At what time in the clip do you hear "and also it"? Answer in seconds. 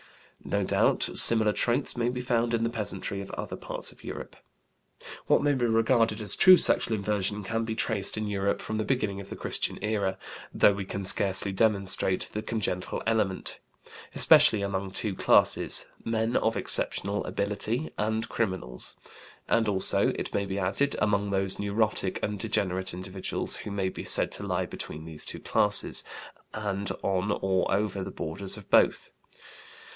19.47-20.33